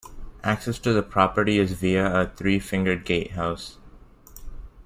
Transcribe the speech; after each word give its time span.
Access 0.43 0.79
to 0.79 0.93
the 0.93 1.03
property 1.03 1.59
is 1.59 1.73
via 1.73 2.21
a 2.21 2.27
three-fingered 2.29 3.05
gatehouse. 3.05 3.77